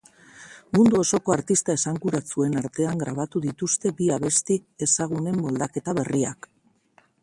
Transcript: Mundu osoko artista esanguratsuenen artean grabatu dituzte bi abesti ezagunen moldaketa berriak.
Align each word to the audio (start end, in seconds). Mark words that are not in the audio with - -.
Mundu 0.77 1.01
osoko 1.01 1.33
artista 1.35 1.75
esanguratsuenen 1.81 2.63
artean 2.63 3.03
grabatu 3.05 3.45
dituzte 3.47 3.95
bi 4.01 4.11
abesti 4.19 4.61
ezagunen 4.89 5.41
moldaketa 5.47 6.01
berriak. 6.01 6.55